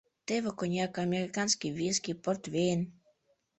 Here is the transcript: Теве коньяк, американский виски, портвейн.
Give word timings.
Теве 0.27 0.51
коньяк, 0.59 0.93
американский 1.07 1.71
виски, 1.79 2.11
портвейн. 2.23 2.81